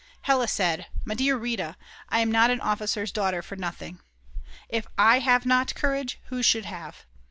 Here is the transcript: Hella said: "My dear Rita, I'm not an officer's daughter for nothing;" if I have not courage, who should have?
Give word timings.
Hella 0.21 0.47
said: 0.47 0.87
"My 1.05 1.13
dear 1.13 1.37
Rita, 1.37 1.77
I'm 2.09 2.31
not 2.31 2.49
an 2.49 2.59
officer's 2.59 3.11
daughter 3.11 3.43
for 3.43 3.55
nothing;" 3.55 3.99
if 4.67 4.87
I 4.97 5.19
have 5.19 5.45
not 5.45 5.75
courage, 5.75 6.19
who 6.29 6.41
should 6.41 6.65
have? 6.65 7.05